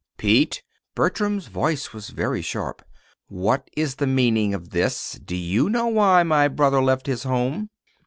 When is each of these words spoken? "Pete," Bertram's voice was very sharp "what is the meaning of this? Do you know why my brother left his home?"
"Pete," 0.17 0.63
Bertram's 0.95 1.45
voice 1.45 1.93
was 1.93 2.09
very 2.09 2.41
sharp 2.41 2.83
"what 3.27 3.69
is 3.77 3.97
the 3.97 4.07
meaning 4.07 4.51
of 4.51 4.71
this? 4.71 5.19
Do 5.23 5.35
you 5.35 5.69
know 5.69 5.85
why 5.85 6.23
my 6.23 6.47
brother 6.47 6.81
left 6.81 7.05
his 7.05 7.21
home?" 7.21 7.69